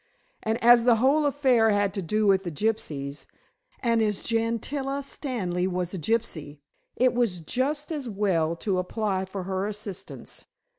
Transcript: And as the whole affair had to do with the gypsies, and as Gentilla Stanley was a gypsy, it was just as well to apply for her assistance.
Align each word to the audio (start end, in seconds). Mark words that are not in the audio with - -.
And 0.41 0.57
as 0.63 0.83
the 0.85 0.95
whole 0.95 1.27
affair 1.27 1.69
had 1.69 1.93
to 1.93 2.01
do 2.01 2.25
with 2.25 2.43
the 2.43 2.49
gypsies, 2.51 3.27
and 3.81 4.01
as 4.01 4.23
Gentilla 4.23 5.03
Stanley 5.03 5.67
was 5.67 5.93
a 5.93 5.99
gypsy, 5.99 6.57
it 6.95 7.13
was 7.13 7.39
just 7.39 7.91
as 7.91 8.09
well 8.09 8.55
to 8.55 8.79
apply 8.79 9.25
for 9.25 9.43
her 9.43 9.67
assistance. 9.67 10.47